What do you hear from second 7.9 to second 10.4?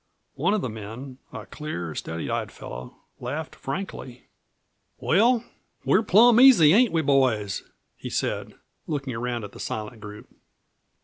he said, looking around at the silent group.